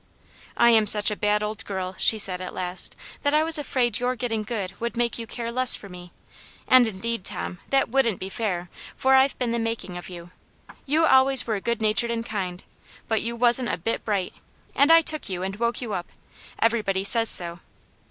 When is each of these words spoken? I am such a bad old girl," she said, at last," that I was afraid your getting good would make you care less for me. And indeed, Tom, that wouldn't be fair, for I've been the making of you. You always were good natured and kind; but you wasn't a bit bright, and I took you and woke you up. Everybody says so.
I 0.57 0.71
am 0.71 0.87
such 0.87 1.11
a 1.11 1.15
bad 1.15 1.43
old 1.43 1.63
girl," 1.63 1.95
she 1.99 2.17
said, 2.17 2.41
at 2.41 2.55
last," 2.55 2.95
that 3.21 3.35
I 3.35 3.43
was 3.43 3.59
afraid 3.59 3.99
your 3.99 4.15
getting 4.15 4.41
good 4.41 4.73
would 4.81 4.97
make 4.97 5.19
you 5.19 5.27
care 5.27 5.51
less 5.51 5.75
for 5.75 5.89
me. 5.89 6.11
And 6.67 6.87
indeed, 6.87 7.23
Tom, 7.23 7.59
that 7.69 7.87
wouldn't 7.89 8.19
be 8.19 8.27
fair, 8.27 8.71
for 8.95 9.13
I've 9.13 9.37
been 9.37 9.51
the 9.51 9.59
making 9.59 9.97
of 9.97 10.09
you. 10.09 10.31
You 10.87 11.05
always 11.05 11.45
were 11.45 11.59
good 11.59 11.83
natured 11.83 12.09
and 12.09 12.25
kind; 12.25 12.63
but 13.07 13.21
you 13.21 13.35
wasn't 13.35 13.69
a 13.69 13.77
bit 13.77 14.03
bright, 14.03 14.33
and 14.73 14.91
I 14.91 15.03
took 15.03 15.29
you 15.29 15.43
and 15.43 15.57
woke 15.57 15.83
you 15.83 15.93
up. 15.93 16.07
Everybody 16.59 17.03
says 17.03 17.29
so. 17.29 17.59